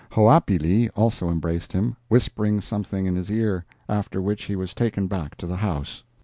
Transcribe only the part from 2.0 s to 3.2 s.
whispering something in